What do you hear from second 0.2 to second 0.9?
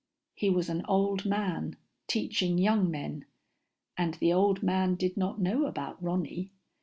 He was an